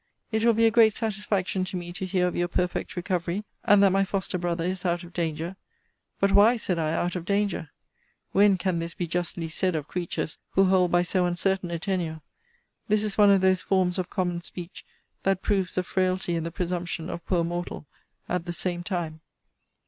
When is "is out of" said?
4.63-5.13